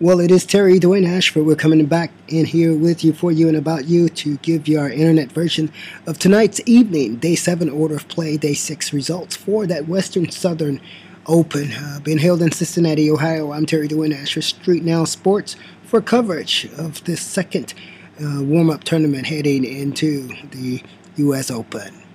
Well, 0.00 0.20
it 0.20 0.30
is 0.30 0.44
Terry 0.46 0.78
Dwayne 0.78 1.08
Ashford. 1.08 1.44
We're 1.44 1.56
coming 1.56 1.84
back 1.86 2.12
in 2.28 2.46
here 2.46 2.72
with 2.76 3.02
you, 3.02 3.12
for 3.12 3.32
you, 3.32 3.48
and 3.48 3.56
about 3.56 3.86
you 3.86 4.08
to 4.08 4.36
give 4.38 4.68
you 4.68 4.78
our 4.78 4.88
internet 4.88 5.32
version 5.32 5.72
of 6.06 6.18
tonight's 6.18 6.60
evening, 6.66 7.16
day 7.16 7.34
seven 7.34 7.68
order 7.68 7.96
of 7.96 8.06
play, 8.08 8.36
day 8.36 8.54
six 8.54 8.92
results 8.92 9.36
for 9.36 9.66
that 9.66 9.88
Western 9.88 10.30
Southern 10.30 10.80
Open 11.26 11.72
uh, 11.72 12.00
being 12.00 12.18
held 12.18 12.42
in 12.42 12.52
Cincinnati, 12.52 13.10
Ohio. 13.10 13.52
I'm 13.52 13.66
Terry 13.66 13.86
Dwayne 13.86 14.14
Ashford, 14.14 14.44
Street 14.44 14.82
Now 14.82 15.04
Sports, 15.04 15.56
for 15.84 16.00
coverage 16.00 16.68
of 16.76 17.04
this 17.04 17.20
second 17.20 17.74
uh, 18.20 18.42
warm 18.42 18.70
up 18.70 18.84
tournament 18.84 19.26
heading 19.26 19.64
into 19.64 20.28
the 20.50 20.82
U.S. 21.16 21.50
Open. 21.50 22.07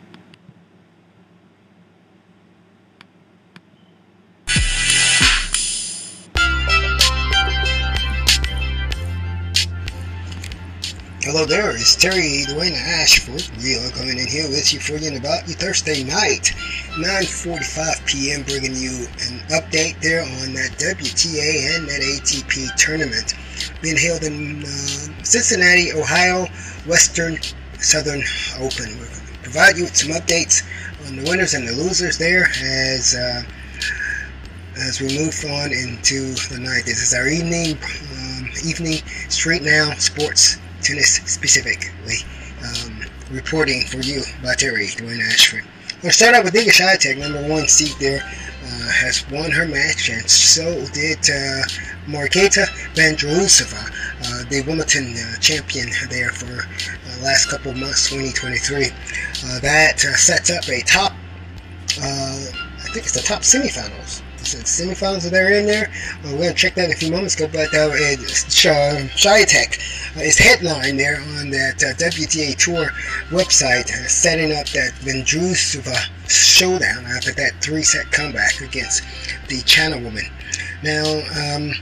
Hello 11.23 11.45
there, 11.45 11.71
it's 11.71 11.95
Terry 11.95 12.43
Dwayne 12.51 12.75
Ashford. 12.75 13.47
We 13.63 13.79
are 13.79 13.89
coming 13.91 14.19
in 14.19 14.27
here 14.27 14.43
with 14.49 14.73
you 14.73 14.81
for 14.81 14.97
you 14.97 15.15
about 15.15 15.47
you 15.47 15.53
Thursday 15.53 16.03
night, 16.03 16.51
9.45 16.99 18.05
p.m., 18.05 18.43
bringing 18.43 18.75
you 18.75 19.07
an 19.31 19.39
update 19.47 19.95
there 20.01 20.19
on 20.19 20.51
that 20.51 20.75
WTA 20.83 21.77
and 21.77 21.87
that 21.87 22.03
ATP 22.03 22.75
tournament 22.75 23.35
being 23.81 23.95
held 23.95 24.23
in 24.23 24.63
uh, 24.63 25.23
Cincinnati, 25.23 25.93
Ohio, 25.93 26.43
Western 26.91 27.39
Southern 27.79 28.21
Open. 28.59 28.91
We'll 28.99 29.07
provide 29.43 29.77
you 29.77 29.85
with 29.85 29.95
some 29.95 30.11
updates 30.11 30.67
on 31.07 31.15
the 31.15 31.23
winners 31.23 31.53
and 31.53 31.65
the 31.65 31.71
losers 31.71 32.17
there 32.17 32.51
as 32.61 33.15
uh, 33.15 33.43
as 34.75 34.99
we 34.99 35.07
move 35.17 35.39
on 35.47 35.71
into 35.71 36.35
the 36.51 36.59
night. 36.59 36.83
This 36.83 36.99
is 37.01 37.13
our 37.13 37.29
evening 37.29 37.77
um, 38.11 38.49
evening 38.67 38.99
straight 39.29 39.63
now 39.63 39.93
sports 39.93 40.59
tennis 40.83 41.15
specifically. 41.25 42.17
Um, 42.63 43.01
reporting 43.31 43.85
for 43.85 43.97
you 43.97 44.21
by 44.43 44.53
Terry 44.55 44.87
Dwayne 44.87 45.21
Ashford. 45.25 45.63
We'll 46.01 46.11
start 46.11 46.35
out 46.35 46.43
with 46.43 46.53
Iga 46.53 46.71
Swiatek, 46.71 47.17
number 47.17 47.41
one 47.47 47.67
seed 47.67 47.95
there, 47.99 48.21
uh, 48.21 48.91
has 48.91 49.25
won 49.31 49.51
her 49.51 49.65
match, 49.65 50.09
and 50.09 50.29
so 50.29 50.85
did 50.93 51.17
uh, 51.29 51.63
Marketa 52.07 52.65
Vondrousova, 52.93 53.89
uh, 54.25 54.49
the 54.49 54.61
Wimbledon 54.67 55.15
uh, 55.17 55.39
champion 55.39 55.89
there 56.09 56.31
for 56.31 56.67
uh, 56.67 57.23
last 57.23 57.49
couple 57.49 57.71
of 57.71 57.77
months, 57.77 58.09
2023. 58.09 58.85
Uh, 58.85 59.59
that 59.59 60.03
uh, 60.03 60.13
sets 60.15 60.49
up 60.49 60.67
a 60.67 60.81
top, 60.81 61.13
I 62.01 62.89
think 62.91 63.05
it's 63.05 63.13
the 63.13 63.21
top 63.21 63.41
semifinals 63.41 64.21
the 64.57 64.63
semifinals 64.63 65.31
are 65.31 65.49
in 65.49 65.65
there. 65.65 65.89
Uh, 66.23 66.31
we're 66.31 66.37
going 66.37 66.49
to 66.49 66.55
check 66.55 66.75
that 66.75 66.85
in 66.85 66.91
a 66.91 66.95
few 66.95 67.11
moments 67.11 67.35
ago, 67.35 67.47
but 67.51 67.67
uh, 67.73 67.89
Swiatek 68.49 69.79
uh, 70.17 70.21
is 70.21 70.37
headline 70.37 70.97
there 70.97 71.17
on 71.39 71.49
that 71.49 71.83
uh, 71.83 71.93
WTA 71.97 72.55
Tour 72.57 72.89
website, 73.29 73.91
uh, 73.91 74.07
setting 74.07 74.51
up 74.51 74.67
that 74.69 74.93
Vondrousova 75.01 75.97
showdown 76.29 77.05
after 77.05 77.31
that 77.33 77.53
three-set 77.61 78.11
comeback 78.11 78.61
against 78.61 79.03
the 79.49 79.61
China 79.65 79.97
woman. 79.97 80.25
Now, 80.83 81.03
um, 81.03 81.73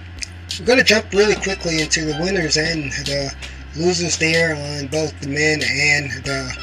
we're 0.59 0.65
going 0.65 0.79
to 0.79 0.85
jump 0.85 1.11
really 1.13 1.35
quickly 1.35 1.81
into 1.81 2.05
the 2.05 2.17
winners 2.21 2.57
and 2.57 2.91
the 2.91 3.33
losers 3.75 4.17
there 4.17 4.55
on 4.55 4.87
both 4.87 5.19
the 5.21 5.27
men 5.27 5.61
and 5.63 6.11
the 6.23 6.57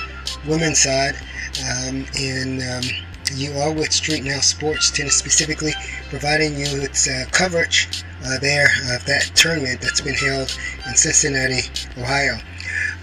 women's 0.47 0.81
side. 0.81 1.17
Um, 1.59 2.07
and 2.19 2.63
um, 2.63 3.08
you 3.37 3.53
are 3.59 3.73
with 3.73 3.93
Street 3.93 4.25
Now 4.25 4.41
Sports 4.41 4.91
Tennis 4.91 5.17
specifically 5.17 5.73
providing 6.09 6.55
you 6.55 6.81
with 6.81 7.07
uh, 7.09 7.29
coverage 7.31 8.05
uh, 8.25 8.39
there 8.39 8.69
of 8.95 9.05
that 9.07 9.31
tournament 9.35 9.81
that's 9.81 10.01
been 10.01 10.15
held 10.15 10.57
in 10.87 10.95
Cincinnati, 10.95 11.63
Ohio. 12.01 12.39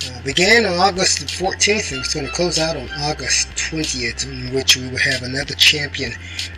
Uh, 0.07 0.21
began 0.23 0.65
on 0.65 0.79
August 0.79 1.19
14th 1.19 1.91
and 1.91 1.99
it's 2.01 2.13
going 2.13 2.25
to 2.25 2.31
close 2.31 2.59
out 2.59 2.75
on 2.75 2.89
August 3.01 3.47
20th, 3.49 4.25
in 4.25 4.53
which 4.53 4.75
we 4.77 4.87
will 4.87 4.97
have 4.97 5.23
another 5.23 5.55
champion 5.55 6.13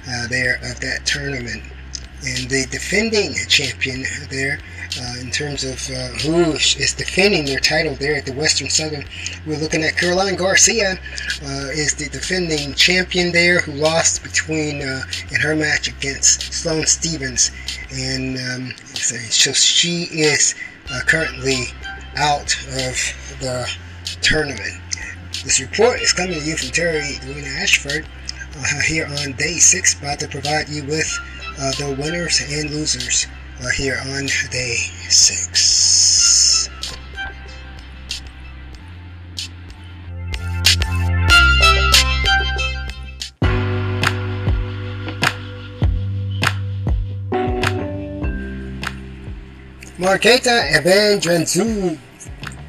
uh, 0.10 0.28
there 0.28 0.56
of 0.64 0.80
that 0.80 1.06
tournament. 1.06 1.64
And 2.26 2.50
the 2.50 2.66
defending 2.72 3.36
champion 3.48 4.04
there 4.30 4.60
uh, 5.00 5.16
in 5.22 5.30
terms 5.32 5.64
of 5.64 5.78
uh, 5.90 6.08
who 6.20 6.54
is 6.54 6.94
defending 6.98 7.46
their 7.46 7.60
title 7.60 7.94
there 7.96 8.16
at 8.16 8.26
the 8.26 8.34
Western 8.34 8.70
Southern. 8.70 9.06
We're 9.46 9.60
looking 9.60 9.84
at 9.84 9.98
Caroline 9.98 10.36
Garcia 10.36 10.94
uh, 10.94 11.68
is 11.72 11.94
the 11.96 12.10
defending 12.10 12.74
champion 12.74 13.32
there 13.32 13.60
who 13.60 13.74
lost 13.74 14.24
between 14.24 14.82
uh, 14.82 15.02
in 15.32 15.40
her 15.42 15.56
match 15.56 15.88
against 15.88 16.54
Sloane 16.54 16.86
Stevens, 16.86 17.52
and 17.92 18.38
um, 18.38 18.76
so 18.96 19.52
she 19.54 20.04
is 20.12 20.56
uh, 20.92 21.02
currently 21.06 21.66
out 22.18 22.56
of 22.70 22.96
the 23.40 23.70
tournament. 24.22 24.82
This 25.44 25.60
report 25.60 26.02
is 26.02 26.14
coming 26.14 26.40
to 26.40 26.46
you 26.46 26.58
from 26.58 26.70
Terry 26.70 27.02
Dwayne 27.22 27.62
Ashford 27.62 28.06
uh, 28.58 28.82
here 28.82 29.06
on 29.06 29.34
day 29.34 29.58
six, 29.60 29.94
about 29.94 30.20
to 30.20 30.28
provide 30.28 30.68
you 30.70 30.84
with 30.86 31.08
Uh, 31.60 31.72
the 31.72 31.96
winners 32.00 32.40
and 32.52 32.70
losers 32.70 33.26
we're 33.64 33.72
here 33.72 33.98
on 34.14 34.28
day 34.52 34.76
six. 35.10 36.70
Marketa 49.98 50.62
Evangelizu 50.78 51.98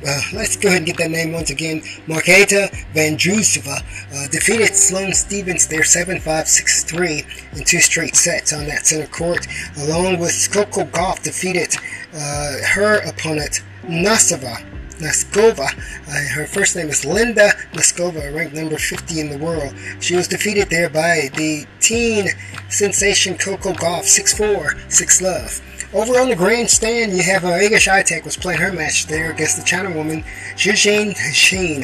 uh, 0.06 0.20
let's 0.32 0.56
go 0.56 0.68
ahead 0.68 0.78
and 0.78 0.86
get 0.86 0.96
that 0.98 1.10
name 1.10 1.32
once 1.32 1.50
again. 1.50 1.80
Marketa 2.06 2.70
Vondrousova 2.94 3.78
uh, 4.14 4.28
defeated 4.28 4.74
Sloane 4.74 5.12
Stevens 5.12 5.66
there 5.66 5.80
7-5, 5.80 6.22
6-3 6.22 7.58
in 7.58 7.64
two 7.64 7.80
straight 7.80 8.14
sets 8.14 8.52
on 8.52 8.66
that 8.66 8.86
center 8.86 9.08
court, 9.08 9.46
along 9.78 10.18
with 10.18 10.48
Coco 10.52 10.84
Gauff 10.84 11.22
defeated 11.22 11.74
uh, 12.14 12.56
her 12.74 13.00
opponent 13.08 13.62
Nasova. 13.84 14.64
Noskova. 14.98 15.68
Uh, 16.08 16.34
her 16.34 16.46
first 16.46 16.76
name 16.76 16.88
is 16.88 17.04
Linda 17.04 17.50
Noskova, 17.72 18.34
ranked 18.34 18.54
number 18.54 18.76
50 18.76 19.20
in 19.20 19.30
the 19.30 19.38
world. 19.38 19.74
She 20.00 20.16
was 20.16 20.28
defeated 20.28 20.70
there 20.70 20.90
by 20.90 21.30
the 21.34 21.66
teen 21.80 22.28
sensation 22.68 23.36
Coco 23.38 23.72
Gauff, 23.72 24.04
6'4", 24.04 24.90
6 24.90 25.22
love. 25.22 25.60
Over 25.94 26.20
on 26.20 26.28
the 26.28 26.36
grandstand, 26.36 27.12
you 27.12 27.22
have 27.22 27.44
uh, 27.44 27.52
Iga 27.52 27.76
Swiatek 27.76 28.24
was 28.24 28.36
playing 28.36 28.60
her 28.60 28.72
match 28.72 29.06
there 29.06 29.30
against 29.30 29.56
the 29.56 29.64
China 29.64 29.90
woman, 29.90 30.22
Zhizheng 30.54 31.16
Sheen. 31.32 31.82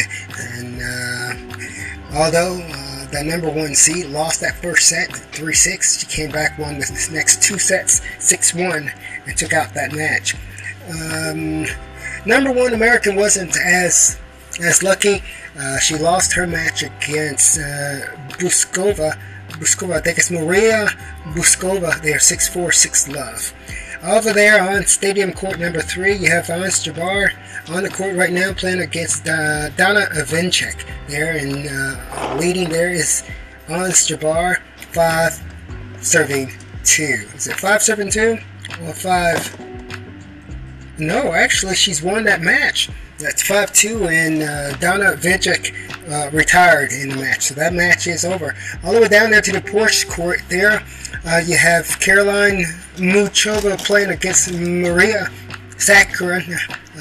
And 0.52 0.82
uh, 0.82 2.18
although 2.18 2.60
uh, 2.60 3.06
the 3.10 3.24
number 3.24 3.48
one 3.48 3.74
seed 3.74 4.06
lost 4.06 4.42
that 4.42 4.56
first 4.56 4.90
set, 4.90 5.08
3-6, 5.08 6.00
she 6.00 6.06
came 6.06 6.30
back, 6.30 6.58
won 6.58 6.78
the 6.78 7.08
next 7.12 7.42
two 7.42 7.58
sets, 7.58 8.02
6-1, 8.18 8.92
and 9.26 9.36
took 9.38 9.54
out 9.54 9.72
that 9.72 9.92
match. 9.94 10.34
Um, 10.90 11.64
number 12.26 12.52
one 12.52 12.74
American 12.74 13.16
wasn't 13.16 13.56
as 13.58 14.18
as 14.60 14.82
lucky. 14.82 15.22
Uh, 15.58 15.78
she 15.78 15.96
lost 15.96 16.32
her 16.34 16.46
match 16.46 16.82
against 16.82 17.58
uh, 17.58 18.06
Bouzkova. 18.38 19.18
Bouzkova, 19.50 19.94
I 19.94 20.00
think 20.00 20.18
it's 20.18 20.30
Maria 20.30 20.86
Bouzkova. 21.26 22.02
They 22.02 22.12
are 22.12 22.18
6-4, 22.18 22.72
6 22.72 23.08
love. 23.08 23.52
Over 24.02 24.32
there 24.32 24.60
on 24.60 24.84
Stadium 24.84 25.32
Court 25.32 25.58
number 25.58 25.80
three, 25.80 26.14
you 26.14 26.30
have 26.30 26.50
Ons 26.50 26.84
Jabeur 26.84 27.30
on 27.70 27.84
the 27.84 27.90
court 27.90 28.14
right 28.14 28.32
now 28.32 28.52
playing 28.52 28.80
against 28.80 29.26
uh, 29.26 29.70
Donna 29.70 30.06
Evanchik. 30.12 30.84
There 31.08 31.36
and 31.36 31.68
uh, 31.68 32.36
leading 32.38 32.68
there 32.68 32.90
is 32.90 33.22
Ons 33.68 34.06
Jabeur, 34.08 34.58
five 34.92 35.40
serving 36.02 36.52
two. 36.84 37.26
Is 37.34 37.46
it 37.46 37.56
five 37.56 37.82
serving 37.82 38.10
two 38.10 38.38
or 38.82 38.92
five? 38.92 39.73
No, 40.98 41.32
actually, 41.32 41.74
she's 41.74 42.02
won 42.02 42.24
that 42.24 42.40
match. 42.40 42.88
That's 43.18 43.42
5 43.42 43.72
2, 43.72 44.08
and 44.08 44.42
uh, 44.42 44.76
Donna 44.78 45.12
Vincic 45.16 45.72
uh, 46.10 46.30
retired 46.30 46.92
in 46.92 47.08
the 47.10 47.16
match. 47.16 47.46
So 47.46 47.54
that 47.54 47.72
match 47.72 48.06
is 48.06 48.24
over. 48.24 48.54
All 48.84 48.92
the 48.92 49.00
way 49.00 49.08
down 49.08 49.30
there 49.30 49.40
to 49.40 49.52
the 49.52 49.60
Porsche 49.60 50.08
court, 50.08 50.42
there 50.48 50.84
uh, 51.26 51.40
you 51.44 51.56
have 51.56 51.98
Caroline 52.00 52.64
Muchova 52.96 53.78
playing 53.78 54.10
against 54.10 54.52
Maria 54.52 55.30
Sakkari 55.78 56.56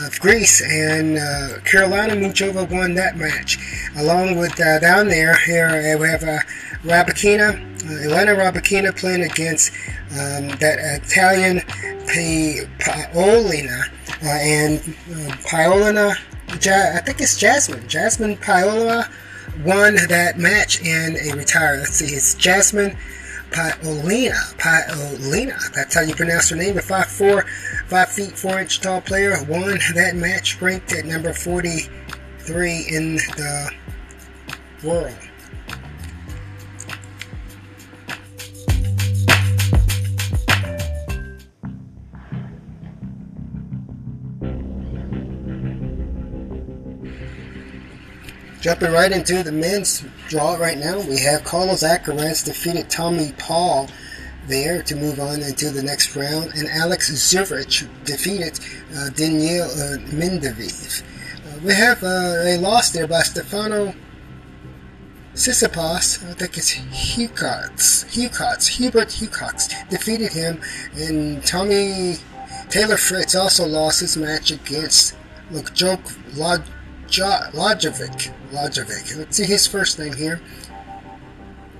of 0.06 0.20
Greece, 0.20 0.62
and 0.62 1.18
uh, 1.18 1.60
Carolina 1.64 2.14
Muchova 2.16 2.70
won 2.70 2.96
that 2.96 3.18
match. 3.18 3.58
Along 3.98 4.38
with 4.38 4.60
uh, 4.60 4.80
down 4.80 5.08
there, 5.08 5.36
here 5.38 5.68
uh, 5.68 6.00
we 6.02 6.08
have 6.08 6.24
uh, 6.24 6.40
Rybakina, 6.84 7.54
uh, 7.54 8.10
Elena 8.10 8.34
Rybakina 8.34 8.96
playing 8.98 9.24
against 9.24 9.72
um, 10.12 10.50
that 10.60 10.80
Italian 11.04 11.62
Paolina 12.80 13.84
uh, 14.24 14.28
and 14.28 14.80
uh, 14.80 15.36
Paolina, 15.48 16.16
ja- 16.62 16.94
I 16.96 17.02
think 17.02 17.22
it's 17.22 17.38
Jasmine. 17.38 17.88
Jasmine 17.88 18.38
Paola 18.38 19.10
won 19.64 19.96
that 20.10 20.38
match 20.38 20.84
and 20.86 21.16
a 21.18 21.36
retire. 21.36 21.78
Let's 21.78 21.92
see, 21.96 22.16
it's 22.16 22.34
Jasmine 22.34 22.98
Paolina. 23.54 24.36
Paolina. 24.58 25.74
That's 25.74 25.96
how 25.96 26.02
you 26.02 26.16
pronounce 26.16 26.50
her 26.50 26.56
name. 26.56 26.76
The 26.76 26.82
5'4", 26.82 27.48
5 27.88 28.10
feet 28.10 28.38
4 28.38 28.60
inch 28.60 28.82
tall 28.82 29.02
player 29.02 29.36
won 29.48 29.80
that 29.96 30.16
match, 30.16 30.62
ranked 30.62 30.92
at 30.94 31.06
number 31.06 31.34
43 31.34 32.86
in 32.90 33.16
the 33.16 33.72
world. 34.84 35.14
Jumping 48.64 48.94
right 48.94 49.12
into 49.12 49.44
the 49.44 49.52
men's 49.52 50.06
draw 50.30 50.56
right 50.56 50.78
now, 50.78 50.98
we 51.02 51.20
have 51.20 51.44
Carlos 51.44 51.84
Alcaraz 51.84 52.46
defeated 52.46 52.90
Tommy 52.90 53.34
Paul 53.38 53.90
there 54.48 54.82
to 54.84 54.96
move 54.96 55.20
on 55.20 55.42
into 55.42 55.70
the 55.70 55.84
next 55.84 56.16
round, 56.16 56.54
and 56.56 56.70
Alex 56.70 57.12
Zverev 57.12 58.06
defeated 58.06 58.58
uh, 58.96 59.10
Daniil 59.10 59.66
uh, 59.66 59.98
Medvedev. 60.16 61.04
Uh, 61.04 61.60
we 61.62 61.74
have 61.74 62.02
uh, 62.06 62.08
a 62.08 62.58
loss 62.58 62.92
there 62.92 63.06
by 63.06 63.20
Stefano 63.20 63.94
Tsitsipas, 65.34 66.26
I 66.30 66.34
think 66.34 66.58
it's 66.58 66.74
Hurkacz, 66.74 68.06
Hurkacz, 68.16 68.68
Hubert 68.68 69.10
Hurkacz 69.10 69.90
defeated 69.90 70.32
him, 70.32 70.62
and 70.96 71.46
Tommy 71.46 72.16
Taylor 72.70 72.96
Fritz 72.96 73.36
also 73.36 73.68
lost 73.68 74.00
his 74.00 74.16
match 74.16 74.52
against 74.52 75.18
Lok 75.52 76.64
Lajovic. 77.22 78.32
Lajovic. 78.52 79.18
Let's 79.18 79.38
see 79.38 79.46
his 79.46 79.68
first 79.68 80.00
name 80.00 80.14
here. 80.14 80.42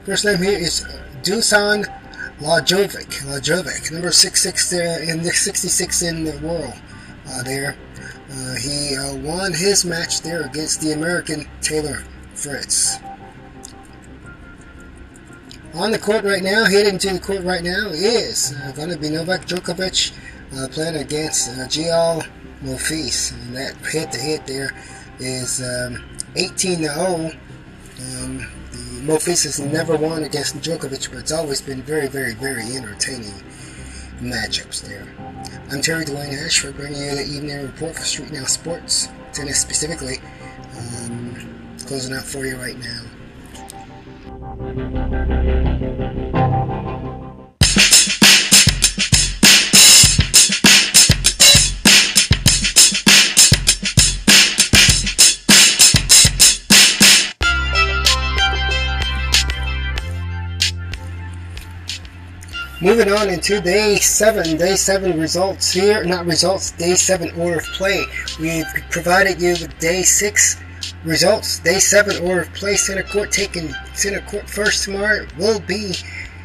First 0.06 0.26
name 0.26 0.42
here 0.42 0.58
is 0.58 0.86
Dusan 1.22 1.86
Lajovic. 2.40 3.24
Lajovic, 3.24 3.92
number 3.92 4.12
66 4.12 4.70
there 4.70 5.02
in 5.02 5.24
the 5.24 5.32
66 5.32 6.02
in 6.02 6.24
the 6.26 6.38
world. 6.46 6.74
Uh, 7.28 7.44
there, 7.44 7.76
uh, 8.32 8.56
he 8.56 8.96
uh, 8.96 9.16
won 9.16 9.54
his 9.54 9.86
match 9.86 10.22
there 10.22 10.42
against 10.42 10.82
the 10.82 10.92
American 10.92 11.48
Taylor 11.62 12.04
Fritz. 12.36 12.98
On 15.74 15.90
the 15.90 15.98
court 15.98 16.24
right 16.24 16.44
now, 16.44 16.66
heading 16.66 17.00
to 17.00 17.14
the 17.14 17.20
court 17.20 17.42
right 17.44 17.64
now 17.64 17.88
is 17.90 18.54
uh, 18.54 18.72
going 18.74 18.90
to 18.90 18.98
be 18.98 19.10
Novak 19.10 19.48
Djokovic 19.48 20.14
uh, 20.56 20.68
playing 20.68 20.98
against 20.98 21.50
uh, 21.50 21.68
Gael 21.68 22.24
Monfils. 22.64 23.32
And 23.32 23.56
that 23.56 23.76
hit 23.78 24.12
to 24.12 24.20
hit 24.20 24.46
there 24.46 24.72
is 25.20 25.62
um, 25.62 26.04
18 26.36 26.80
to 26.80 26.84
0. 26.84 27.32
Um, 28.16 28.38
the 28.72 29.02
Monfils 29.04 29.44
has 29.44 29.60
never 29.60 29.96
won 29.96 30.24
against 30.24 30.58
Djokovic, 30.58 31.10
but 31.10 31.20
it's 31.20 31.32
always 31.32 31.62
been 31.62 31.82
very, 31.82 32.08
very, 32.08 32.34
very 32.34 32.76
entertaining 32.76 33.34
matchups 34.20 34.82
there. 34.82 35.08
I'm 35.72 35.82
Terry 35.82 36.06
Dwayne 36.06 36.46
Ashford, 36.46 36.76
bringing 36.76 37.02
you 37.02 37.16
the 37.16 37.26
evening 37.26 37.62
report 37.62 37.96
for 37.96 38.04
Street 38.04 38.32
Now 38.32 38.46
Sports, 38.46 39.10
tennis 39.34 39.60
specifically. 39.60 40.20
Um, 40.78 41.36
closing 41.86 42.16
out 42.16 42.24
for 42.24 42.46
you 42.46 42.56
right 42.56 42.78
now. 42.80 43.04
Moving 62.84 63.14
on 63.14 63.30
into 63.30 63.62
day 63.62 63.96
seven, 63.96 64.58
day 64.58 64.76
seven 64.76 65.18
results 65.18 65.72
here, 65.72 66.04
not 66.04 66.26
results, 66.26 66.72
day 66.72 66.96
seven 66.96 67.32
order 67.40 67.60
of 67.60 67.64
play. 67.78 68.04
We've 68.42 68.68
provided 68.90 69.42
you 69.42 69.52
with 69.52 69.80
day 69.80 70.04
six 70.04 70.58
results. 71.06 71.60
Day 71.60 71.80
seven 71.80 72.22
order 72.28 72.42
of 72.42 72.54
play, 72.54 72.76
center 72.76 73.04
court 73.04 73.32
taking 73.32 73.74
center 73.94 74.20
court 74.20 74.50
first 74.50 74.84
tomorrow 74.84 75.26
will 75.40 75.62
be 75.62 75.94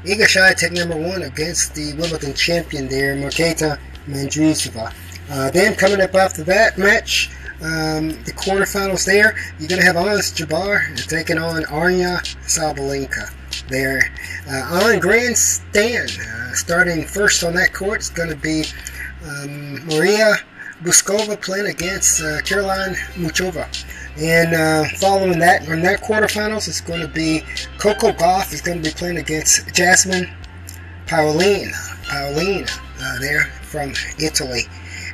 Iga 0.05 0.29
Swiatek 0.29 0.70
number 0.70 0.96
one 0.96 1.23
against 1.23 1.75
the 1.75 1.94
Wimbledon 1.94 2.35
champion 2.35 2.87
there, 2.87 3.17
Marketa 3.17 3.76
Vondrousova. 4.06 4.94
Uh, 5.29 5.50
then 5.50 5.75
coming 5.75 6.00
up 6.00 6.14
after 6.14 6.44
that 6.44 6.79
match, 6.79 7.31
um, 7.62 8.11
the 8.23 8.32
quarterfinals 8.37 9.05
there, 9.05 9.35
you're 9.58 9.69
going 9.69 9.81
to 9.81 9.85
have 9.85 9.96
Ons 9.96 10.32
Jabeur 10.32 11.05
taking 11.08 11.38
on 11.38 11.64
Aryna 11.64 12.20
Sabalenka 12.46 13.35
there. 13.68 14.12
Uh, 14.50 14.84
on 14.84 14.98
grandstand, 14.98 16.10
uh, 16.20 16.52
starting 16.54 17.04
first 17.04 17.44
on 17.44 17.54
that 17.54 17.72
court, 17.72 18.00
is 18.00 18.10
going 18.10 18.30
to 18.30 18.36
be 18.36 18.64
um, 19.24 19.86
Maria 19.86 20.34
Bouzkova 20.82 21.40
playing 21.40 21.66
against 21.66 22.22
uh, 22.22 22.40
Caroline 22.42 22.94
Muchova. 23.14 23.66
And 24.18 24.54
uh, 24.54 24.84
following 24.98 25.38
that, 25.40 25.68
on 25.68 25.82
that 25.82 26.00
quarterfinals, 26.02 26.68
it's 26.68 26.80
going 26.80 27.00
to 27.00 27.08
be 27.08 27.42
Coco 27.78 28.12
Gauff 28.12 28.52
is 28.52 28.60
going 28.60 28.82
to 28.82 28.88
be 28.88 28.94
playing 28.94 29.18
against 29.18 29.74
Jasmine 29.74 30.28
Paolina, 31.06 31.72
Paolina 32.04 32.68
uh, 33.00 33.18
there 33.20 33.44
from 33.62 33.92
Italy. 34.18 34.62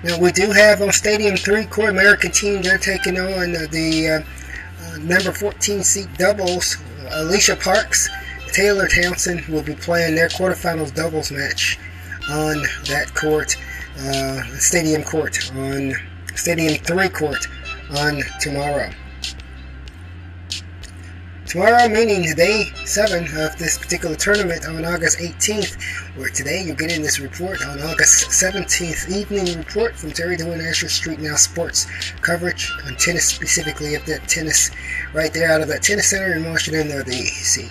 Now 0.02 0.18
we 0.18 0.32
do 0.32 0.50
have 0.50 0.82
on 0.82 0.92
Stadium 0.92 1.36
3 1.36 1.66
Core 1.66 1.88
American 1.90 2.30
team. 2.30 2.62
They're 2.62 2.78
taking 2.78 3.18
on 3.18 3.56
uh, 3.56 3.66
the 3.70 4.24
number 5.00 5.32
14 5.32 5.82
seed 5.82 6.08
doubles, 6.16 6.76
Alicia 7.10 7.56
Parks 7.56 8.08
Taylor 8.54 8.86
Townsend 8.86 9.44
will 9.46 9.64
be 9.64 9.74
playing 9.74 10.14
their 10.14 10.28
quarterfinals 10.28 10.94
doubles 10.94 11.32
match 11.32 11.76
on 12.30 12.62
that 12.86 13.10
court, 13.12 13.56
uh, 13.98 14.44
Stadium 14.58 15.02
Court, 15.02 15.36
on 15.56 15.92
Stadium 16.36 16.74
3 16.84 17.08
Court 17.08 17.48
on 17.98 18.22
tomorrow. 18.40 18.90
Tomorrow, 21.48 21.88
meaning 21.88 22.32
day 22.36 22.70
7 22.84 23.24
of 23.24 23.58
this 23.58 23.76
particular 23.76 24.14
tournament 24.14 24.64
on 24.68 24.84
August 24.84 25.18
18th, 25.18 26.16
where 26.16 26.28
today 26.28 26.62
you're 26.62 26.76
getting 26.76 27.02
this 27.02 27.18
report 27.18 27.60
on 27.66 27.82
August 27.82 28.30
17th, 28.30 29.10
evening 29.10 29.58
report 29.58 29.96
from 29.96 30.12
Terry 30.12 30.36
Dwayne 30.36 30.64
Ashford 30.64 30.90
Street 30.90 31.18
Now 31.18 31.34
Sports 31.34 31.88
coverage 32.20 32.70
on 32.86 32.94
tennis, 32.94 33.26
specifically 33.26 33.96
of 33.96 34.06
that 34.06 34.28
tennis 34.28 34.70
right 35.12 35.32
there 35.32 35.50
out 35.50 35.60
of 35.60 35.66
that 35.68 35.82
tennis 35.82 36.10
center 36.10 36.36
in 36.36 36.44
Washington, 36.44 36.86
D.C. 37.04 37.68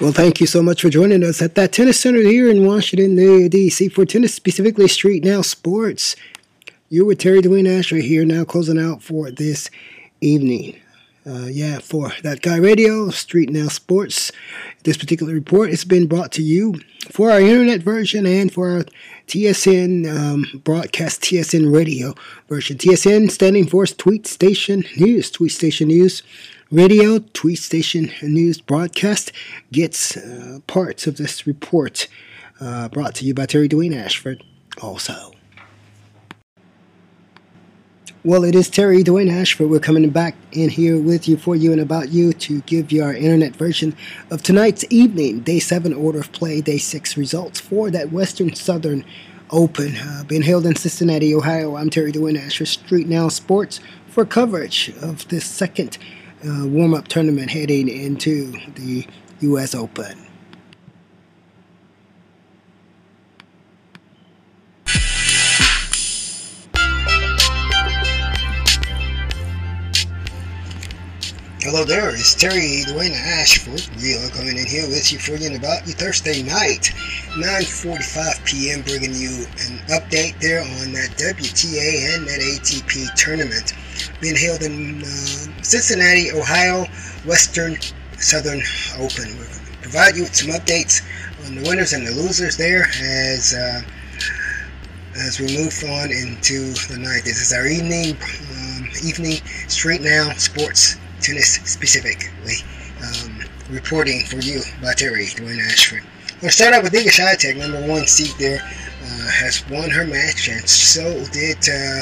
Well, 0.00 0.12
thank 0.12 0.40
you 0.40 0.46
so 0.46 0.62
much 0.62 0.80
for 0.80 0.88
joining 0.88 1.22
us 1.22 1.42
at 1.42 1.56
that 1.56 1.72
tennis 1.72 2.00
center 2.00 2.22
here 2.22 2.48
in 2.48 2.66
Washington, 2.66 3.16
D.C. 3.50 3.90
for 3.90 4.06
tennis, 4.06 4.34
specifically 4.34 4.88
Street 4.88 5.22
Now 5.22 5.42
Sports. 5.42 6.16
You're 6.88 7.04
with 7.04 7.18
Terry 7.18 7.42
Dwayne 7.42 7.68
Ashford 7.68 8.04
here 8.04 8.24
now, 8.24 8.44
closing 8.44 8.78
out 8.78 9.02
for 9.02 9.30
this 9.30 9.68
evening. 10.22 10.80
Uh, 11.26 11.48
yeah, 11.50 11.80
for 11.80 12.12
that 12.22 12.40
guy 12.40 12.56
radio, 12.56 13.10
Street 13.10 13.50
Now 13.50 13.68
Sports. 13.68 14.32
This 14.84 14.96
particular 14.96 15.34
report 15.34 15.68
has 15.68 15.84
been 15.84 16.06
brought 16.06 16.32
to 16.32 16.42
you 16.42 16.76
for 17.10 17.30
our 17.30 17.40
internet 17.42 17.82
version 17.82 18.24
and 18.24 18.50
for 18.50 18.70
our 18.70 18.84
TSN 19.26 20.08
um, 20.08 20.62
broadcast, 20.64 21.20
TSN 21.20 21.70
radio 21.70 22.14
version. 22.48 22.78
TSN 22.78 23.30
standing 23.30 23.66
for 23.66 23.84
Tweet 23.84 24.26
Station 24.26 24.82
News, 24.96 25.30
Tweet 25.30 25.52
Station 25.52 25.88
News 25.88 26.22
radio 26.70 27.18
tweet 27.18 27.58
station 27.58 28.12
news 28.22 28.60
broadcast 28.60 29.32
gets 29.72 30.16
uh, 30.16 30.60
parts 30.68 31.06
of 31.08 31.16
this 31.16 31.44
report 31.44 32.06
uh, 32.60 32.88
brought 32.88 33.12
to 33.16 33.24
you 33.24 33.34
by 33.34 33.44
Terry 33.44 33.68
Dwayne 33.68 33.96
Ashford 33.96 34.44
also. 34.80 35.32
Well, 38.22 38.44
it 38.44 38.54
is 38.54 38.68
Terry 38.68 39.02
Dwayne 39.02 39.32
Ashford. 39.32 39.70
We're 39.70 39.80
coming 39.80 40.08
back 40.10 40.36
in 40.52 40.68
here 40.68 41.00
with 41.00 41.26
you, 41.26 41.38
for 41.38 41.56
you, 41.56 41.72
and 41.72 41.80
about 41.80 42.10
you 42.10 42.34
to 42.34 42.60
give 42.62 42.92
you 42.92 43.02
our 43.02 43.14
internet 43.14 43.56
version 43.56 43.96
of 44.30 44.42
tonight's 44.42 44.84
evening, 44.90 45.40
day 45.40 45.58
seven 45.58 45.94
order 45.94 46.20
of 46.20 46.30
play, 46.30 46.60
day 46.60 46.78
six 46.78 47.16
results 47.16 47.58
for 47.58 47.90
that 47.90 48.12
Western 48.12 48.54
Southern 48.54 49.04
Open 49.50 49.96
uh, 49.96 50.22
being 50.24 50.42
held 50.42 50.66
in 50.66 50.76
Cincinnati, 50.76 51.34
Ohio. 51.34 51.76
I'm 51.76 51.90
Terry 51.90 52.12
Dwayne 52.12 52.38
Ashford, 52.38 52.68
Street 52.68 53.08
Now 53.08 53.28
Sports, 53.28 53.80
for 54.06 54.24
coverage 54.24 54.92
of 55.02 55.26
this 55.28 55.46
second 55.46 55.98
uh, 56.44 56.66
warm 56.66 56.94
up 56.94 57.08
tournament 57.08 57.50
heading 57.50 57.88
into 57.88 58.52
the 58.74 59.06
U.S. 59.40 59.74
Open. 59.74 60.26
Hello 71.62 71.84
there, 71.84 72.08
it's 72.10 72.34
Terry 72.34 72.82
Dwayne 72.88 73.12
Ashford. 73.12 73.80
Are 74.00 74.30
coming 74.30 74.56
in 74.56 74.66
here 74.66 74.88
with 74.88 75.12
you 75.12 75.18
for 75.18 75.36
you 75.36 75.54
about 75.54 75.86
your 75.86 75.94
Thursday 75.94 76.42
night, 76.42 76.90
9.45 77.36 78.44
p.m., 78.46 78.80
bringing 78.82 79.14
you 79.14 79.44
an 79.68 79.78
update 79.88 80.40
there 80.40 80.62
on 80.62 80.92
that 80.92 81.10
WTA 81.20 82.16
and 82.16 82.26
that 82.26 82.40
ATP 82.40 83.14
tournament 83.14 83.74
being 84.20 84.36
held 84.36 84.62
in 84.62 85.00
uh, 85.00 85.62
Cincinnati, 85.62 86.30
Ohio, 86.32 86.84
Western 87.26 87.76
Southern 88.18 88.60
Open. 88.98 89.36
We'll 89.38 89.48
provide 89.82 90.16
you 90.16 90.24
with 90.24 90.34
some 90.34 90.50
updates 90.50 91.02
on 91.46 91.56
the 91.56 91.68
winners 91.68 91.92
and 91.92 92.06
the 92.06 92.12
losers 92.12 92.56
there 92.56 92.84
as 93.02 93.54
uh, 93.54 93.80
as 95.16 95.40
we 95.40 95.56
move 95.56 95.74
on 95.84 96.10
into 96.10 96.72
the 96.92 96.98
night. 96.98 97.24
This 97.24 97.40
is 97.40 97.52
our 97.52 97.66
evening 97.66 98.16
um, 98.52 98.88
evening 99.02 99.40
Street 99.68 100.02
Now 100.02 100.32
Sports 100.34 100.96
tennis 101.20 101.54
specifically. 101.64 102.56
Um, 103.00 103.40
reporting 103.70 104.24
for 104.24 104.36
you 104.36 104.60
by 104.82 104.94
Terry 104.94 105.26
Dwayne 105.26 105.64
Ashford. 105.64 106.02
We'll 106.42 106.50
start 106.50 106.74
out 106.74 106.82
with 106.82 106.92
Iga 106.92 107.08
Swiatek, 107.08 107.56
number 107.56 107.86
one 107.86 108.06
seed 108.06 108.34
there, 108.38 108.60
uh, 108.62 109.30
has 109.30 109.62
won 109.68 109.90
her 109.90 110.06
match, 110.06 110.48
and 110.48 110.68
so 110.68 111.24
did 111.32 111.58
uh, 111.68 112.00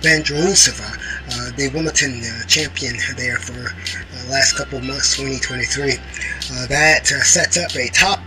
Vondrousova, 0.00 0.96
uh, 1.30 1.56
the 1.56 1.70
Wimbledon 1.74 2.22
uh, 2.24 2.44
champion 2.46 2.96
there 3.16 3.38
for 3.38 3.68
uh, 3.68 4.30
last 4.30 4.56
couple 4.56 4.80
months, 4.80 5.16
2023. 5.16 5.92
Uh, 5.92 6.66
that 6.66 7.06
sets 7.06 7.58
up 7.58 7.74
a 7.74 7.88
top, 7.88 8.20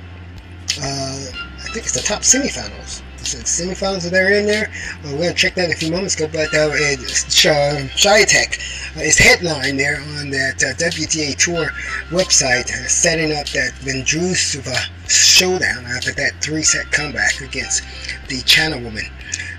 I 0.77 1.67
think 1.73 1.85
it's 1.85 1.93
the 1.93 2.01
top 2.01 2.21
semifinals 2.21 3.01
the 3.21 3.37
semifinals 3.37 4.05
are 4.05 4.09
there 4.09 4.33
in 4.33 4.45
there. 4.45 4.71
we're 5.03 5.11
going 5.11 5.29
to 5.29 5.33
check 5.33 5.55
that 5.55 5.65
in 5.65 5.71
a 5.71 5.75
few 5.75 5.91
moments 5.91 6.15
ago, 6.15 6.27
but 6.27 6.47
uh, 6.53 6.69
Swiatek 6.73 8.57
uh, 8.97 9.01
is 9.01 9.17
headline 9.17 9.77
there 9.77 9.97
on 10.17 10.31
that 10.31 10.63
uh, 10.63 10.73
WTA 10.73 11.37
Tour 11.37 11.69
website, 12.09 12.71
uh, 12.71 12.87
setting 12.87 13.31
up 13.31 13.47
that 13.49 13.73
Vondrousova 13.81 14.75
showdown 15.07 15.85
after 15.85 16.11
that 16.13 16.33
three-set 16.41 16.91
comeback 16.91 17.39
against 17.41 17.83
the 18.27 18.41
China 18.41 18.79
woman. 18.79 19.05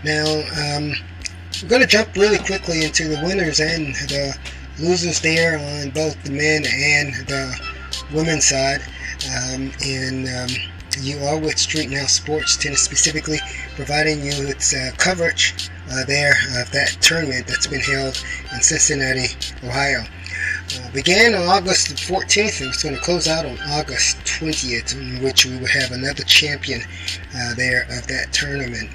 Now, 0.05 0.27
um, 0.27 0.95
we're 1.63 1.69
going 1.69 1.83
to 1.83 1.87
jump 1.87 2.15
really 2.17 2.39
quickly 2.39 2.85
into 2.85 3.09
the 3.09 3.23
winners 3.23 3.61
and 3.61 3.95
the 3.95 4.37
losers 4.81 5.21
there 5.21 5.59
on 5.59 5.91
both 5.91 6.21
the 6.25 6.31
men 6.31 6.65
and 6.67 7.15
the 7.29 7.61
women's 8.13 8.47
side. 8.47 8.81
Um, 9.31 9.71
and 9.85 10.27
um, 10.29 10.49
you 11.01 11.19
are 11.19 11.39
with 11.39 11.59
Street 11.59 11.89
Now 11.89 12.07
Sports 12.07 12.57
Tennis 12.57 12.83
specifically, 12.83 13.39
providing 13.77 14.21
you 14.25 14.47
with 14.47 14.75
uh, 14.75 14.95
coverage 14.97 15.71
uh, 15.91 16.05
there 16.07 16.35
of 16.61 16.71
that 16.73 16.97
tournament 17.01 17.47
that's 17.47 17.69
been 17.69 17.81
held 17.81 18.23
in 18.53 18.61
Cincinnati, 18.61 19.29
Ohio. 19.65 20.03
Uh, 20.75 20.91
began 20.93 21.35
on 21.35 21.47
August 21.47 21.89
14th 21.89 22.61
and 22.61 22.71
it's 22.71 22.83
going 22.83 22.95
to 22.95 23.01
close 23.03 23.29
out 23.29 23.47
on 23.47 23.59
August 23.71 24.17
20th, 24.25 24.99
in 24.99 25.23
which 25.23 25.45
we 25.45 25.57
will 25.59 25.67
have 25.67 25.93
another 25.93 26.25
champion 26.25 26.81
uh, 27.37 27.55
there 27.55 27.83
of 27.91 28.07
that 28.09 28.33
tournament. 28.33 28.91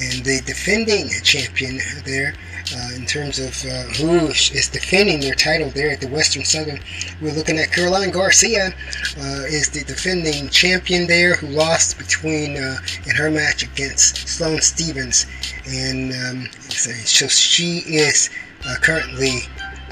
And 0.00 0.24
the 0.24 0.40
defending 0.46 1.10
champion 1.22 1.78
there 2.04 2.34
uh, 2.74 2.90
in 2.94 3.04
terms 3.04 3.38
of 3.38 3.52
uh, 3.64 3.82
who 3.98 4.28
is 4.28 4.68
defending 4.72 5.20
their 5.20 5.34
title 5.34 5.70
there 5.70 5.90
at 5.90 6.00
the 6.00 6.08
Western 6.08 6.44
Southern. 6.44 6.80
We're 7.20 7.34
looking 7.34 7.58
at 7.58 7.72
Caroline 7.72 8.10
Garcia 8.10 8.68
uh, 8.68 9.42
is 9.48 9.68
the 9.70 9.84
defending 9.84 10.48
champion 10.48 11.06
there 11.06 11.34
who 11.34 11.48
lost 11.48 11.98
between 11.98 12.56
uh, 12.56 12.76
in 13.06 13.14
her 13.16 13.30
match 13.30 13.62
against 13.62 14.28
Sloane 14.28 14.60
Stevens, 14.60 15.26
and 15.66 16.12
um, 16.12 16.48
so 16.70 17.26
she 17.26 17.78
is 17.78 18.30
uh, 18.66 18.76
currently 18.80 19.40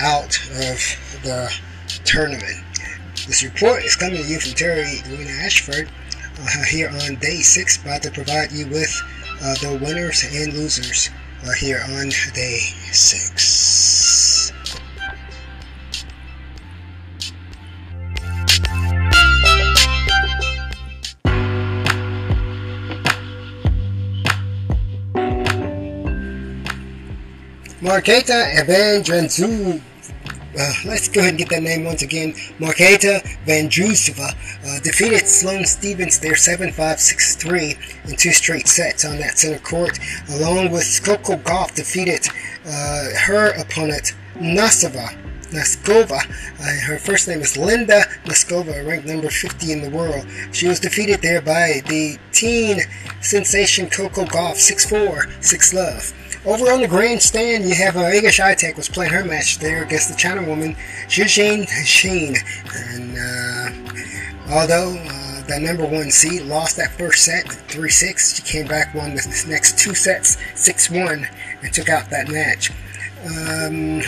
out 0.00 0.38
of 0.52 0.78
the 1.22 1.52
tournament. 2.04 2.64
This 3.26 3.42
report 3.42 3.84
is 3.84 3.96
coming 3.96 4.22
to 4.22 4.28
you 4.28 4.38
from 4.40 4.52
Terry 4.52 4.84
Dwayne 5.04 5.44
Ashford 5.44 5.90
uh, 6.40 6.64
here 6.64 6.88
on 6.88 7.16
day 7.16 7.40
six, 7.40 7.76
about 7.76 8.02
to 8.02 8.10
provide 8.10 8.52
you 8.52 8.66
with 8.68 8.94
the 9.40 9.78
winners 9.80 10.24
and 10.34 10.52
losers 10.52 11.10
uh, 11.44 11.52
here 11.52 11.80
on 11.90 12.08
day 12.34 12.58
six. 12.92 14.52
Marketa 27.80 28.52
Evandrenzu 28.56 29.80
uh, 30.58 30.72
let's 30.84 31.08
go 31.08 31.20
ahead 31.20 31.30
and 31.30 31.38
get 31.38 31.48
that 31.50 31.62
name 31.62 31.84
once 31.84 32.02
again. 32.02 32.32
Marketa 32.58 33.22
Vondrousova 33.46 34.34
uh, 34.66 34.80
defeated 34.80 35.26
Sloane 35.26 35.64
Stevens 35.64 36.18
there 36.18 36.32
7-5, 36.32 36.74
6-3 36.74 38.10
in 38.10 38.16
two 38.16 38.32
straight 38.32 38.66
sets 38.66 39.04
on 39.04 39.18
that 39.18 39.38
center 39.38 39.60
court, 39.60 39.98
along 40.30 40.72
with 40.72 41.00
Coco 41.04 41.36
Gauff 41.36 41.74
defeated 41.74 42.26
uh, 42.66 43.10
her 43.26 43.50
opponent 43.60 44.14
Nasova. 44.36 45.16
Noskova. 45.50 46.20
Uh, 46.60 46.86
her 46.86 46.98
first 46.98 47.26
name 47.26 47.40
is 47.40 47.56
Linda 47.56 48.02
Noskova, 48.24 48.86
ranked 48.86 49.06
number 49.06 49.30
50 49.30 49.72
in 49.72 49.80
the 49.80 49.88
world. 49.90 50.26
She 50.52 50.68
was 50.68 50.78
defeated 50.80 51.22
there 51.22 51.40
by 51.40 51.80
the 51.86 52.18
teen 52.32 52.80
sensation 53.20 53.88
Coco 53.88 54.24
Gauff, 54.24 54.56
6'4", 54.56 55.42
6 55.42 55.74
love. 55.74 56.12
Over 56.46 56.70
on 56.70 56.80
the 56.80 56.88
grandstand, 56.88 57.64
you 57.64 57.74
have 57.74 57.96
uh, 57.96 58.04
Iga 58.04 58.28
Swiatek 58.28 58.76
was 58.76 58.88
playing 58.88 59.12
her 59.12 59.24
match 59.24 59.58
there 59.58 59.82
against 59.82 60.08
the 60.08 60.16
China 60.16 60.42
woman, 60.46 60.76
Zhizheng 61.08 61.66
Xin. 61.66 62.36
And 62.92 63.18
uh, 63.18 64.54
although 64.54 64.96
uh, 64.96 65.42
the 65.46 65.58
number 65.58 65.84
one 65.84 66.10
seed 66.12 66.42
lost 66.42 66.76
that 66.76 66.92
first 66.92 67.24
set, 67.24 67.46
3-6, 67.46 68.36
she 68.36 68.42
came 68.42 68.68
back, 68.68 68.94
won 68.94 69.16
the 69.16 69.44
next 69.48 69.78
two 69.78 69.94
sets, 69.94 70.36
6-1, 70.54 71.28
and 71.62 71.72
took 71.72 71.88
out 71.88 72.08
that 72.10 72.28
match. 72.28 72.70
Um, 73.26 74.02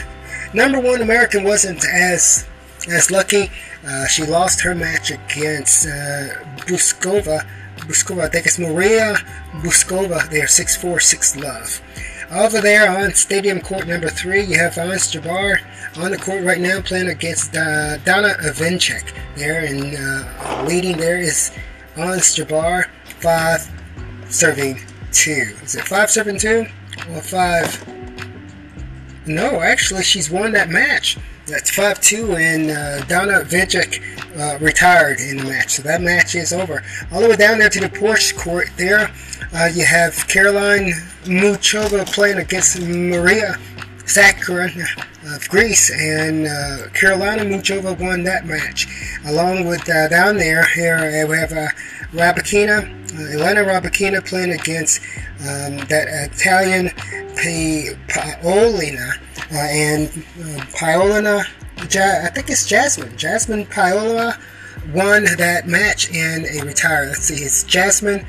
number 0.54 0.80
one 0.80 1.02
American 1.02 1.42
wasn't 1.42 1.84
as 1.84 2.46
as 2.88 3.10
lucky. 3.10 3.50
Uh, 3.86 4.06
she 4.06 4.24
lost 4.24 4.60
her 4.62 4.74
match 4.74 5.10
against 5.10 5.86
uh, 5.86 6.28
Buskova, 6.66 7.46
Bouzkova, 7.76 8.22
I 8.22 8.28
think 8.28 8.46
it's 8.46 8.58
Maria 8.58 9.16
Bouzkova. 9.62 10.30
They're 10.30 10.46
6'4", 10.46 11.02
6 11.02 11.36
love. 11.36 11.82
Over 12.30 12.60
there 12.60 12.88
on 12.88 13.12
Stadium 13.14 13.60
Court 13.60 13.88
number 13.88 14.08
three, 14.08 14.44
you 14.44 14.56
have 14.56 14.78
Ons 14.78 15.12
Jabeur 15.12 15.58
on 15.96 16.12
the 16.12 16.16
court 16.16 16.44
right 16.44 16.60
now 16.60 16.80
playing 16.80 17.08
against 17.08 17.56
uh, 17.56 17.96
Donna 17.98 18.34
Evanchik. 18.44 19.12
There 19.34 19.64
and 19.64 19.96
uh, 19.96 20.64
leading 20.64 20.96
there 20.96 21.18
is 21.18 21.50
Ons 21.96 22.36
Jabeur, 22.36 22.84
five 23.18 23.68
serving 24.28 24.78
two. 25.10 25.56
Is 25.64 25.74
it 25.74 25.88
five 25.88 26.08
serving 26.08 26.38
two 26.38 26.66
or 27.12 27.20
five? 27.20 27.66
No, 29.26 29.60
actually, 29.60 30.04
she's 30.04 30.30
won 30.30 30.52
that 30.52 30.68
match. 30.68 31.18
That's 31.50 31.70
5-2, 31.70 32.38
and 32.38 32.70
uh, 32.70 33.04
Donna 33.06 33.40
Evanchik 33.40 34.00
uh, 34.38 34.58
retired 34.58 35.18
in 35.20 35.38
the 35.38 35.44
match. 35.44 35.70
So 35.70 35.82
that 35.82 36.00
match 36.00 36.36
is 36.36 36.52
over. 36.52 36.82
All 37.12 37.20
the 37.20 37.28
way 37.28 37.36
down 37.36 37.58
there 37.58 37.68
to 37.68 37.80
the 37.80 37.88
Porsche 37.88 38.36
court 38.36 38.70
there, 38.76 39.10
uh, 39.52 39.68
you 39.74 39.84
have 39.84 40.14
Caroline 40.28 40.92
Muchova 41.24 42.06
playing 42.06 42.38
against 42.38 42.80
Maria 42.80 43.56
Sakkari 44.04 44.80
of 45.34 45.48
Greece, 45.48 45.90
and 45.90 46.46
uh, 46.46 46.88
Carolina 46.94 47.42
Muchova 47.42 47.98
won 48.00 48.22
that 48.24 48.46
match. 48.46 48.86
Along 49.26 49.66
with 49.66 49.88
uh, 49.88 50.08
down 50.08 50.36
there, 50.36 50.64
here 50.66 50.96
uh, 50.96 51.28
we 51.28 51.36
have 51.36 51.52
uh, 51.52 51.68
Rybakina, 52.12 52.88
uh, 53.18 53.38
Elena 53.38 53.62
Rybakina 53.62 54.24
playing 54.26 54.52
against 54.52 55.00
um, 55.40 55.78
that 55.88 56.08
Italian 56.32 56.90
Paolina, 58.08 59.10
uh, 59.10 59.16
and 59.52 60.08
uh, 60.08 60.64
Paolina, 60.76 61.44
ja- 61.90 62.24
I 62.24 62.30
think 62.30 62.50
it's 62.50 62.66
Jasmine, 62.66 63.16
Jasmine 63.16 63.66
Paola 63.66 64.38
won 64.94 65.24
that 65.36 65.66
match 65.66 66.14
and 66.14 66.46
a 66.46 66.64
retire. 66.64 67.06
Let's 67.06 67.24
see, 67.24 67.42
it's 67.42 67.64
Jasmine 67.64 68.26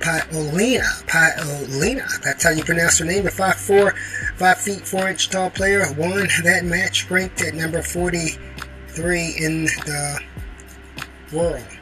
Paolina. 0.00 0.84
Paolina. 1.06 2.06
That's 2.22 2.44
how 2.44 2.50
you 2.50 2.64
pronounce 2.64 2.98
her 2.98 3.04
name. 3.04 3.24
The 3.24 3.30
5'4", 3.30 3.96
5 4.36 4.58
feet 4.58 4.80
4 4.80 5.08
inch 5.08 5.30
tall 5.30 5.50
player 5.50 5.84
won 5.96 6.28
that 6.44 6.64
match, 6.64 7.10
ranked 7.10 7.42
at 7.42 7.54
number 7.54 7.82
43 7.82 9.34
in 9.38 9.64
the 9.64 10.20
world. 11.32 11.79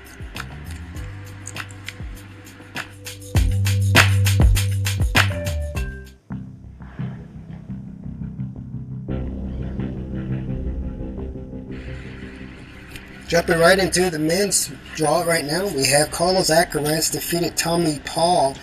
Jumping 13.29 13.59
right 13.59 13.79
into 13.79 14.09
the 14.09 14.19
men's 14.19 14.73
draw 14.95 15.21
right 15.21 15.45
now, 15.45 15.67
we 15.67 15.85
have 15.85 16.11
Carlos 16.11 16.49
Alcaraz 16.49 17.13
defeated 17.13 17.59
Tommy 17.59 18.01
Paul 18.07 18.57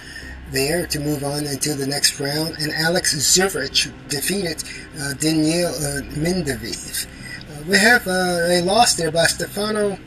there 0.49 0.87
to 0.87 0.99
move 0.99 1.23
on 1.23 1.45
into 1.45 1.75
the 1.75 1.85
next 1.85 2.19
round, 2.19 2.55
and 2.59 2.73
Alex 2.73 3.13
Zverev 3.13 3.93
defeated 4.09 4.63
uh, 4.99 5.13
Daniil 5.13 5.67
uh, 5.67 6.01
Medvedev. 6.15 7.05
Uh, 7.05 7.63
we 7.67 7.77
have 7.77 8.07
uh, 8.07 8.47
a 8.49 8.61
loss 8.63 8.95
there 8.95 9.11
by 9.11 9.25
Stefano 9.25 9.99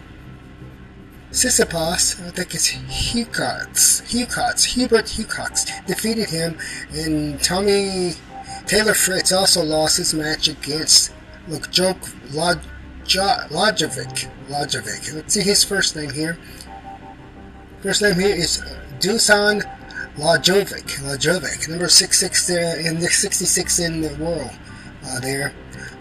Tsitsipas, 1.30 2.26
I 2.26 2.30
think 2.30 2.52
it's 2.52 2.66
Hughes, 2.66 4.02
Hughes, 4.08 4.64
Hubert 4.64 5.08
Hughes 5.08 5.66
defeated 5.86 6.30
him, 6.30 6.58
and 6.90 7.40
Tommy 7.40 8.14
Taylor 8.66 8.94
Fritz 8.94 9.30
also 9.30 9.62
lost 9.62 9.98
his 9.98 10.14
match 10.14 10.48
against 10.48 11.12
Lajovic. 13.16 14.28
Lajovic. 14.48 15.14
Let's 15.14 15.34
see 15.34 15.42
his 15.42 15.64
first 15.64 15.96
name 15.96 16.10
here. 16.10 16.38
First 17.82 18.02
name 18.02 18.18
here 18.18 18.34
is 18.34 18.62
Dusan 18.98 19.62
Lajovic. 20.16 20.98
Lajovic, 21.00 21.68
number 21.68 21.88
66 21.88 22.50
in 22.50 22.98
the 23.00 23.08
66 23.08 23.78
in 23.78 24.00
the 24.00 24.14
world. 24.16 24.50
Uh, 25.04 25.20
there, 25.20 25.54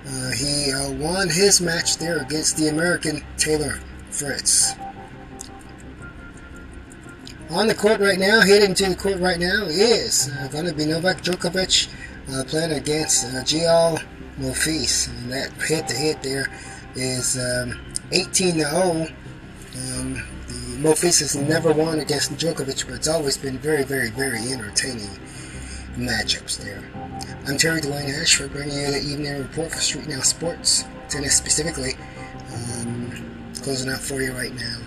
uh, 0.07 0.31
he 0.31 0.71
uh, 0.71 0.91
won 0.93 1.29
his 1.29 1.61
match 1.61 1.97
there 1.97 2.17
against 2.17 2.57
the 2.57 2.67
American 2.67 3.23
Taylor 3.37 3.79
Fritz 4.09 4.75
on 7.49 7.67
the 7.67 7.75
court 7.75 7.99
right 7.99 8.19
now, 8.19 8.41
heading 8.41 8.73
to 8.75 8.89
the 8.89 8.95
court 8.95 9.19
right 9.19 9.39
now, 9.39 9.65
is 9.65 10.29
uh, 10.39 10.47
going 10.49 10.65
to 10.65 10.73
be 10.73 10.85
Novak 10.85 11.21
Djokovic 11.21 11.87
uh, 12.33 12.43
playing 12.43 12.73
against 12.73 13.25
uh, 13.25 13.43
Monfils. 14.39 15.09
And 15.09 15.31
that 15.31 15.51
head 15.53 15.87
to 15.87 15.95
head 15.95 16.21
there 16.23 16.47
is 16.95 17.37
um, 17.37 17.79
18 18.11 18.53
to 18.55 18.59
0. 18.59 19.07
Um, 19.75 20.23
the 20.47 20.87
has 21.19 21.35
never 21.35 21.71
won 21.71 21.99
against 21.99 22.31
Djokovic, 22.33 22.85
but 22.85 22.95
it's 22.95 23.07
always 23.07 23.37
been 23.37 23.57
very, 23.57 23.83
very, 23.83 24.09
very 24.09 24.51
entertaining 24.51 25.09
matchups 25.95 26.57
there. 26.57 26.83
I'm 27.47 27.57
Terry 27.57 27.81
Dwayne 27.81 28.09
Ashford, 28.21 28.51
bringing 28.51 28.77
you 28.77 28.91
the 28.91 28.99
evening 28.99 29.37
report 29.39 29.71
for 29.71 29.79
Street 29.79 30.07
Now 30.07 30.21
Sports, 30.21 30.85
tennis 31.09 31.35
specifically. 31.35 31.95
Um, 32.53 33.51
closing 33.63 33.91
out 33.91 33.99
for 33.99 34.21
you 34.21 34.33
right 34.33 34.53
now. 34.53 34.77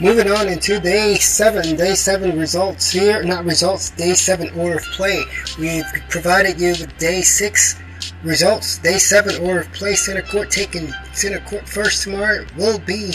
Moving 0.00 0.30
on 0.30 0.48
into 0.48 0.80
day 0.80 1.16
seven, 1.16 1.76
day 1.76 1.94
seven 1.94 2.38
results 2.38 2.90
here, 2.90 3.22
not 3.22 3.44
results, 3.44 3.90
day 3.90 4.14
seven 4.14 4.48
order 4.58 4.78
of 4.78 4.84
play. 4.96 5.22
We've 5.58 5.84
provided 6.08 6.58
you 6.58 6.70
with 6.70 6.96
day 6.96 7.20
six 7.20 7.78
results. 8.22 8.78
Day 8.78 8.96
seven 8.96 9.36
order 9.44 9.60
of 9.60 9.72
play, 9.74 9.94
center 9.94 10.22
court 10.22 10.50
taking 10.50 10.90
center 11.12 11.40
court 11.40 11.68
first 11.68 12.02
tomorrow 12.02 12.46
will 12.56 12.78
be 12.78 13.12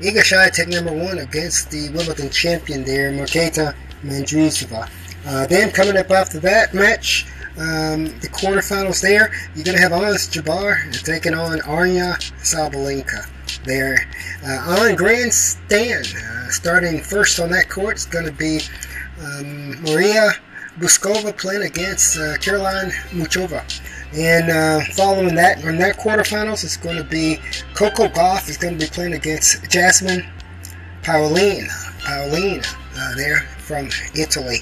Iga 0.00 0.52
take 0.54 0.68
number 0.68 0.90
one 0.90 1.18
against 1.18 1.70
the 1.70 1.90
Wimbledon 1.90 2.30
champion 2.30 2.82
there, 2.82 3.12
Marketa 3.12 3.74
Vondrousova. 4.02 4.88
Uh, 5.26 5.46
then 5.48 5.70
coming 5.70 5.98
up 5.98 6.10
after 6.10 6.40
that 6.40 6.72
match, 6.72 7.26
um, 7.58 8.04
the 8.20 8.28
quarterfinals 8.28 9.02
there, 9.02 9.30
you're 9.54 9.64
going 9.64 9.76
to 9.76 9.82
have 9.82 9.92
Ons 9.92 10.28
Jabeur 10.28 11.02
taking 11.04 11.34
on 11.34 11.58
Aryna 11.60 12.14
Sabalenka 12.40 13.28
there. 13.64 14.08
Uh, 14.44 14.80
on 14.80 14.96
grandstand, 14.96 16.06
uh, 16.16 16.48
starting 16.48 17.00
first 17.00 17.38
on 17.40 17.50
that 17.50 17.68
court, 17.68 17.96
is 17.96 18.06
going 18.06 18.24
to 18.24 18.32
be 18.32 18.60
um, 19.20 19.82
Maria 19.82 20.30
Bouzkova 20.78 21.36
playing 21.36 21.62
against 21.62 22.18
uh, 22.18 22.38
Caroline 22.38 22.90
Muchova. 23.10 23.62
And 24.14 24.50
uh, 24.50 24.80
following 24.94 25.34
that, 25.34 25.62
in 25.64 25.78
that 25.78 25.98
quarterfinals, 25.98 26.64
it's 26.64 26.76
going 26.76 26.96
to 26.96 27.04
be 27.04 27.38
Coco 27.74 28.08
Gauff 28.08 28.48
is 28.48 28.56
going 28.56 28.78
to 28.78 28.84
be 28.84 28.90
playing 28.90 29.14
against 29.14 29.70
Jasmine 29.70 30.26
Paolini, 31.02 31.66
Paolini 32.00 32.64
uh, 32.96 33.14
there 33.16 33.40
from 33.58 33.88
Italy. 34.14 34.58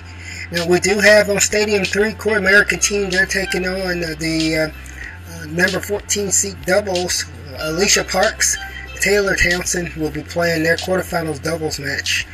Now 0.53 0.67
we 0.67 0.81
do 0.81 0.99
have 0.99 1.31
on 1.31 1.39
Stadium 1.41 1.85
3 1.85 2.15
Core 2.15 2.37
American 2.37 2.81
team. 2.81 3.09
They're 3.09 3.27
taking 3.27 3.67
on 3.67 4.03
uh, 4.03 4.15
the 4.19 4.73
uh, 4.73 5.47
number 5.47 5.81
14 5.81 6.31
seed 6.31 6.57
doubles. 6.67 7.25
Alicia 7.59 8.05
Parks 8.05 8.57
Taylor 9.01 9.35
Townsend 9.35 9.95
will 9.95 10.11
be 10.11 10.23
playing 10.23 10.63
their 10.63 10.77
quarterfinals 10.77 11.43
doubles 11.43 11.81
match 11.81 12.27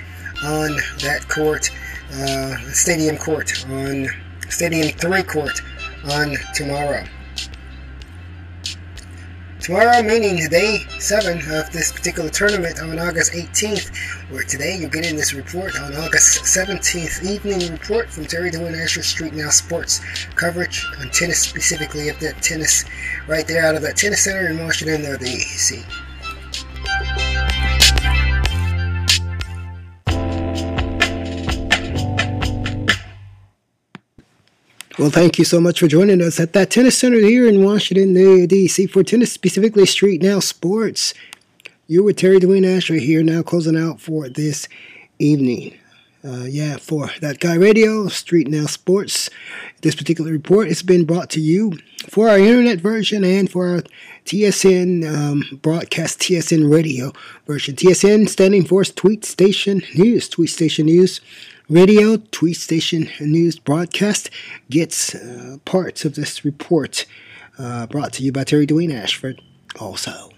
on 0.45 0.77
that 1.03 1.27
court, 1.29 1.71
uh, 2.13 2.57
Stadium 2.73 3.17
Court, 3.17 3.65
on 3.69 4.09
Stadium 4.49 4.89
3 4.89 5.23
Court 5.23 5.63
on 6.11 6.37
tomorrow. 6.55 7.05
Tomorrow, 9.67 10.01
meaning 10.05 10.37
day 10.49 10.87
7 11.01 11.39
of 11.39 11.73
this 11.73 11.91
particular 11.91 12.31
tournament 12.31 12.79
on 12.79 13.01
August 13.01 13.33
18th, 13.33 13.91
where 14.31 14.45
today 14.45 14.77
you're 14.77 14.89
getting 14.89 15.17
this 15.17 15.35
report 15.35 15.75
on 15.81 15.93
August 15.97 16.45
17th, 16.45 17.25
evening 17.25 17.73
report 17.73 18.09
from 18.09 18.27
Terry 18.27 18.53
Dwayne 18.53 18.81
Ashford 18.81 19.03
Street 19.03 19.35
Now 19.35 19.51
Sports 19.51 20.01
coverage 20.37 20.87
on 21.01 21.11
tennis, 21.11 21.41
specifically 21.41 22.09
of 22.11 22.21
that 22.21 22.41
tennis 22.41 22.85
right 23.27 23.45
there 23.49 23.67
out 23.67 23.75
of 23.75 23.83
that 23.83 23.97
tennis 23.97 24.23
center 24.23 24.49
in 24.49 24.57
Washington, 24.57 25.03
D.C. 25.19 25.83
Well, 34.99 35.11
thank 35.11 35.39
you 35.39 35.45
so 35.45 35.61
much 35.61 35.81
for 35.81 35.89
joining 35.89 36.23
us 36.23 36.41
at 36.41 36.55
that 36.55 36.71
tennis 36.71 36.97
center 36.97 37.19
here 37.19 37.47
in 37.47 37.63
Washington, 37.63 38.15
D.C. 38.47 38.87
for 38.87 39.05
tennis, 39.05 39.31
specifically 39.31 39.85
Street 39.85 40.23
Now 40.23 40.41
Sports. 40.41 41.13
You're 41.87 42.03
with 42.03 42.17
Terry 42.17 42.39
Dwayne 42.39 42.67
Ashford 42.67 43.01
here 43.01 43.23
now, 43.23 43.43
closing 43.43 43.77
out 43.77 44.01
for 44.01 44.31
this 44.31 44.69
evening. 45.19 45.77
Uh, 46.25 46.45
yeah, 46.45 46.79
for 46.79 47.11
that 47.21 47.41
guy 47.41 47.57
radio, 47.57 48.09
Street 48.09 48.49
Now 48.49 48.65
Sports. 48.65 49.29
This 49.83 49.95
particular 49.95 50.33
report 50.33 50.69
has 50.69 50.83
been 50.83 51.05
brought 51.05 51.29
to 51.31 51.43
you 51.43 51.75
for 52.09 52.31
our 52.31 52.39
internet 52.39 52.79
version 52.79 53.23
and 53.23 53.51
for 53.51 53.69
our 53.69 53.83
TSN 54.25 55.05
um, 55.07 55.59
broadcast, 55.61 56.21
TSN 56.21 56.73
radio 56.73 57.13
version. 57.47 57.77
TSN 57.77 58.31
standing 58.31 58.65
for 58.65 58.83
Tweet 58.83 59.27
Station 59.27 59.83
News, 59.95 60.27
Tweet 60.31 60.49
Station 60.49 60.87
News 60.87 61.21
radio 61.69 62.17
tweet 62.17 62.57
station 62.57 63.11
news 63.19 63.59
broadcast 63.59 64.31
gets 64.71 65.17
uh, 65.17 65.57
parts 65.65 66.05
of 66.05 66.15
this 66.15 66.45
report 66.45 67.07
uh, 67.59 67.87
brought 67.89 68.13
to 68.13 68.23
you 68.23 68.31
by 68.31 68.45
Terry 68.45 68.67
Dwayne 68.67 68.95
Ashford 68.95 69.43
also. 69.81 70.31